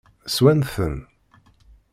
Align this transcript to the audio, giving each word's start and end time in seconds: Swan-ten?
Swan-ten? 0.35 0.95